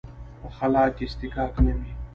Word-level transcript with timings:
په 0.41 0.49
خلا 0.57 0.85
کې 0.95 1.03
اصطکاک 1.07 1.53
نه 1.65 1.73
وي. 1.79 1.91